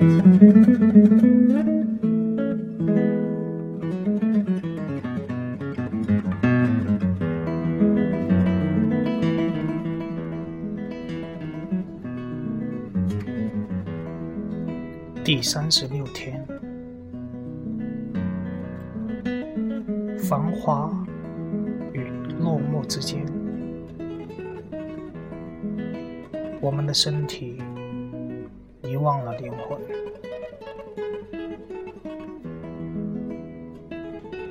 [0.00, 0.06] 第
[15.42, 16.42] 三十六天
[20.18, 20.90] 繁华
[21.92, 22.04] 与
[22.38, 23.22] 落寞之间
[26.58, 27.58] 我们的身体
[29.00, 29.78] 忘了灵魂。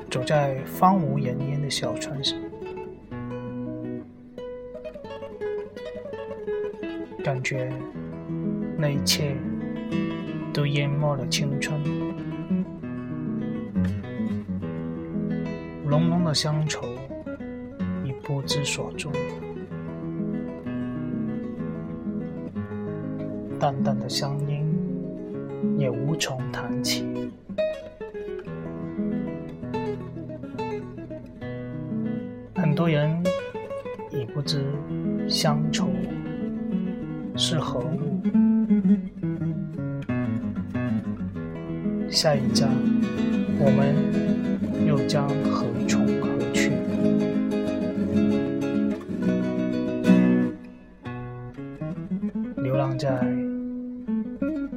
[0.09, 2.37] 走在荒无人烟的小船上，
[7.23, 7.71] 感觉
[8.77, 9.35] 那一切。
[10.51, 11.79] 都淹没了青春，
[15.85, 16.81] 浓浓的乡愁
[18.03, 19.13] 已不知所踪，
[23.59, 24.65] 淡淡的乡音
[25.77, 27.05] 也无从谈起。
[32.55, 33.21] 很多人
[34.11, 34.63] 已不知
[35.27, 35.89] 乡愁
[37.35, 38.21] 是何物。
[42.09, 42.69] 下一站，
[43.59, 46.71] 我们又将何从何去？
[52.57, 53.09] 流浪在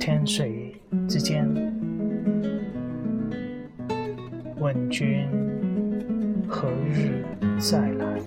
[0.05, 0.75] 天水
[1.06, 1.47] 之间，
[4.59, 5.28] 问君
[6.48, 7.25] 何日
[7.61, 8.20] 再来？